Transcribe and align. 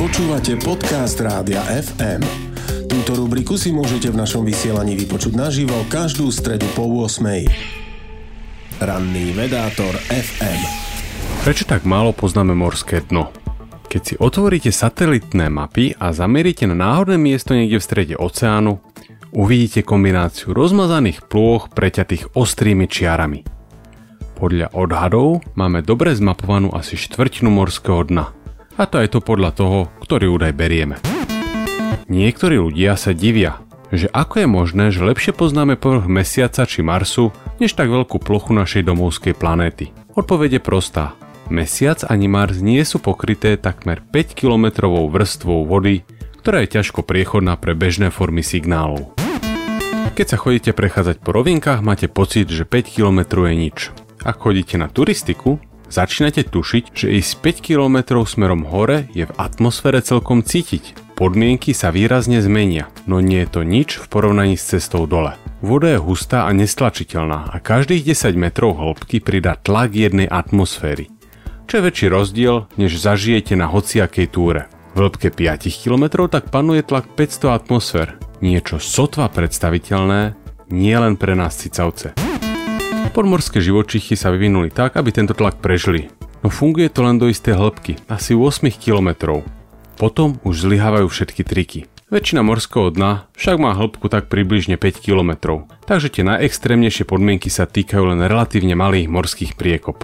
Počúvate 0.00 0.56
podcast 0.56 1.20
Rádia 1.20 1.60
FM. 1.60 2.24
Túto 2.88 3.20
rubriku 3.20 3.60
si 3.60 3.68
môžete 3.68 4.08
v 4.08 4.16
našom 4.16 4.48
vysielaní 4.48 4.96
vypočuť 4.96 5.36
naživo 5.36 5.76
každú 5.92 6.32
stredu 6.32 6.64
po 6.72 6.88
8. 6.88 7.20
Ranný 8.80 9.36
vedátor 9.36 9.92
FM. 10.08 10.60
Prečo 11.44 11.68
tak 11.68 11.84
málo 11.84 12.16
poznáme 12.16 12.56
morské 12.56 13.04
dno? 13.12 13.28
Keď 13.92 14.00
si 14.00 14.16
otvoríte 14.16 14.72
satelitné 14.72 15.52
mapy 15.52 15.92
a 16.00 16.16
zameríte 16.16 16.64
na 16.64 16.80
náhodné 16.80 17.20
miesto 17.20 17.52
niekde 17.52 17.76
v 17.76 17.84
strede 17.84 18.14
oceánu, 18.16 18.80
uvidíte 19.36 19.84
kombináciu 19.84 20.56
rozmazaných 20.56 21.28
plôch 21.28 21.68
preťatých 21.76 22.32
ostrými 22.32 22.88
čiarami. 22.88 23.44
Podľa 24.40 24.72
odhadov 24.72 25.44
máme 25.60 25.84
dobre 25.84 26.16
zmapovanú 26.16 26.72
asi 26.72 26.96
štvrtinu 26.96 27.52
morského 27.52 28.00
dna. 28.08 28.39
A 28.80 28.88
to 28.88 28.96
aj 28.96 29.12
to 29.12 29.20
podľa 29.20 29.52
toho, 29.52 29.92
ktorý 30.00 30.32
údaj 30.40 30.56
berieme. 30.56 30.96
Niektorí 32.08 32.56
ľudia 32.56 32.96
sa 32.96 33.12
divia, 33.12 33.60
že 33.92 34.08
ako 34.08 34.40
je 34.40 34.48
možné, 34.48 34.84
že 34.88 35.04
lepšie 35.04 35.36
poznáme 35.36 35.76
povrch 35.76 36.08
Mesiaca 36.08 36.64
či 36.64 36.80
Marsu, 36.80 37.28
než 37.60 37.76
tak 37.76 37.92
veľkú 37.92 38.16
plochu 38.16 38.56
našej 38.56 38.88
domovskej 38.88 39.36
planéty. 39.36 39.92
Odpovede 40.16 40.64
prostá. 40.64 41.12
Mesiac 41.52 42.08
ani 42.08 42.24
Mars 42.24 42.64
nie 42.64 42.80
sú 42.88 43.04
pokryté 43.04 43.60
takmer 43.60 44.00
5-kilometrovou 44.00 45.12
vrstvou 45.12 45.68
vody, 45.68 46.08
ktorá 46.40 46.64
je 46.64 46.80
ťažko 46.80 47.04
priechodná 47.04 47.60
pre 47.60 47.76
bežné 47.76 48.08
formy 48.08 48.40
signálov. 48.40 49.12
Keď 50.16 50.26
sa 50.26 50.40
chodíte 50.40 50.72
prechádzať 50.72 51.20
po 51.20 51.36
rovinkách, 51.36 51.84
máte 51.84 52.08
pocit, 52.08 52.48
že 52.48 52.64
5 52.64 52.96
km 52.96 53.44
je 53.44 53.54
nič. 53.60 53.78
Ak 54.24 54.40
chodíte 54.40 54.80
na 54.80 54.88
turistiku, 54.88 55.60
začínate 55.90 56.46
tušiť, 56.46 56.94
že 56.94 57.12
ísť 57.18 57.32
5 57.42 57.66
km 57.66 57.96
smerom 58.24 58.64
hore 58.64 59.10
je 59.12 59.26
v 59.26 59.36
atmosfére 59.36 60.00
celkom 60.00 60.40
cítiť. 60.46 60.96
Podmienky 61.20 61.76
sa 61.76 61.92
výrazne 61.92 62.40
zmenia, 62.40 62.88
no 63.04 63.20
nie 63.20 63.44
je 63.44 63.52
to 63.52 63.60
nič 63.60 64.00
v 64.00 64.08
porovnaní 64.08 64.56
s 64.56 64.72
cestou 64.72 65.04
dole. 65.04 65.36
Voda 65.60 65.92
je 65.92 66.00
hustá 66.00 66.48
a 66.48 66.56
nestlačiteľná 66.56 67.52
a 67.52 67.60
každých 67.60 68.16
10 68.16 68.32
metrov 68.40 68.80
hĺbky 68.80 69.20
pridá 69.20 69.60
tlak 69.60 69.92
jednej 69.92 70.24
atmosféry. 70.24 71.12
Čo 71.68 71.78
je 71.78 71.86
väčší 71.86 72.06
rozdiel, 72.08 72.66
než 72.80 72.96
zažijete 72.96 73.52
na 73.60 73.68
hociakej 73.68 74.26
túre. 74.32 74.72
V 74.96 75.04
hĺbke 75.04 75.28
5 75.28 75.68
km 75.68 76.24
tak 76.32 76.48
panuje 76.48 76.80
tlak 76.80 77.12
500 77.12 77.52
atmosfér. 77.52 78.16
Niečo 78.40 78.80
sotva 78.80 79.28
predstaviteľné, 79.28 80.32
nie 80.72 80.96
len 80.96 81.20
pre 81.20 81.36
nás 81.36 81.60
cicavce. 81.60 82.16
Podmorské 83.16 83.64
živočichy 83.64 84.12
sa 84.14 84.28
vyvinuli 84.28 84.68
tak, 84.68 85.00
aby 85.00 85.08
tento 85.08 85.32
tlak 85.32 85.58
prežili. 85.64 86.12
No 86.44 86.52
funguje 86.52 86.92
to 86.92 87.04
len 87.04 87.16
do 87.16 87.28
istej 87.28 87.56
hĺbky, 87.56 88.00
asi 88.08 88.36
8 88.36 88.68
km. 88.76 89.40
Potom 89.96 90.40
už 90.44 90.68
zlyhávajú 90.68 91.08
všetky 91.08 91.42
triky. 91.44 91.80
Väčšina 92.10 92.42
morského 92.42 92.90
dna 92.90 93.30
však 93.38 93.56
má 93.60 93.70
hĺbku 93.76 94.10
tak 94.10 94.26
približne 94.26 94.74
5 94.74 95.04
km, 95.04 95.62
takže 95.86 96.10
tie 96.10 96.26
najextrémnejšie 96.26 97.06
podmienky 97.06 97.46
sa 97.46 97.70
týkajú 97.70 98.02
len 98.10 98.20
relatívne 98.24 98.74
malých 98.74 99.06
morských 99.06 99.54
priekop. 99.54 100.02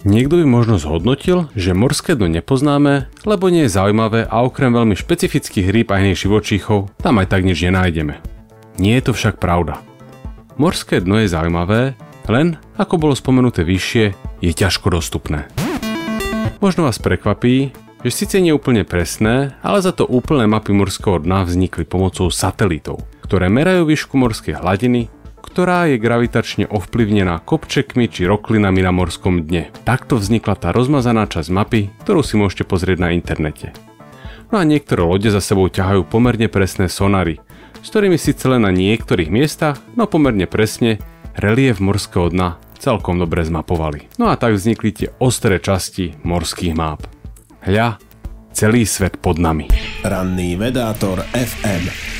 Niekto 0.00 0.40
by 0.40 0.46
možno 0.48 0.80
zhodnotil, 0.80 1.52
že 1.52 1.76
morské 1.76 2.16
dno 2.16 2.32
nepoznáme, 2.32 3.12
lebo 3.28 3.52
nie 3.52 3.68
je 3.68 3.76
zaujímavé 3.76 4.24
a 4.24 4.40
okrem 4.40 4.72
veľmi 4.72 4.96
špecifických 4.96 5.68
rýb 5.68 5.92
a 5.92 6.00
iných 6.00 6.24
živočíchov 6.24 6.88
tam 7.04 7.20
aj 7.20 7.36
tak 7.36 7.44
nič 7.44 7.60
nenájdeme. 7.68 8.16
Nie 8.80 8.98
je 8.98 9.04
to 9.06 9.12
však 9.12 9.36
pravda. 9.36 9.89
Morské 10.60 11.00
dno 11.00 11.16
je 11.16 11.32
zaujímavé, 11.32 11.96
len, 12.28 12.60
ako 12.76 13.00
bolo 13.00 13.16
spomenuté 13.16 13.64
vyššie, 13.64 14.12
je 14.44 14.52
ťažko 14.52 14.92
dostupné. 14.92 15.48
Možno 16.60 16.84
vás 16.84 17.00
prekvapí, 17.00 17.72
že 18.04 18.10
síce 18.12 18.44
nie 18.44 18.52
úplne 18.52 18.84
presné, 18.84 19.56
ale 19.64 19.80
za 19.80 19.96
to 19.96 20.04
úplné 20.04 20.44
mapy 20.44 20.76
morského 20.76 21.16
dna 21.16 21.48
vznikli 21.48 21.88
pomocou 21.88 22.28
satelitov, 22.28 23.08
ktoré 23.24 23.48
merajú 23.48 23.88
výšku 23.88 24.20
morskej 24.20 24.60
hladiny, 24.60 25.08
ktorá 25.40 25.88
je 25.88 25.96
gravitačne 25.96 26.68
ovplyvnená 26.68 27.40
kopčekmi 27.40 28.12
či 28.12 28.28
roklinami 28.28 28.84
na 28.84 28.92
morskom 28.92 29.40
dne. 29.40 29.72
Takto 29.88 30.20
vznikla 30.20 30.60
tá 30.60 30.76
rozmazaná 30.76 31.24
časť 31.24 31.48
mapy, 31.48 31.88
ktorú 32.04 32.20
si 32.20 32.36
môžete 32.36 32.68
pozrieť 32.68 33.00
na 33.00 33.16
internete. 33.16 33.72
No 34.52 34.60
a 34.60 34.68
niektoré 34.68 35.08
lode 35.08 35.32
za 35.32 35.40
sebou 35.40 35.72
ťahajú 35.72 36.04
pomerne 36.04 36.52
presné 36.52 36.92
sonary, 36.92 37.40
s 37.80 37.88
ktorými 37.88 38.20
síce 38.20 38.44
len 38.46 38.62
na 38.64 38.72
niektorých 38.72 39.32
miestach, 39.32 39.80
no 39.96 40.04
pomerne 40.04 40.44
presne, 40.44 41.00
relief 41.36 41.80
morského 41.80 42.28
dna 42.28 42.60
celkom 42.80 43.20
dobre 43.20 43.44
zmapovali. 43.44 44.08
No 44.16 44.32
a 44.32 44.40
tak 44.40 44.56
vznikli 44.56 44.90
tie 44.92 45.08
ostré 45.20 45.60
časti 45.60 46.16
morských 46.24 46.72
máp. 46.72 47.04
Hľa, 47.64 48.00
celý 48.56 48.88
svet 48.88 49.20
pod 49.20 49.36
nami. 49.36 49.68
Ranný 50.00 50.56
vedátor 50.56 51.20
FM. 51.36 52.19